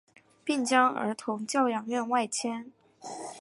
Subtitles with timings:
[0.43, 2.71] 并将儿童教养院外迁。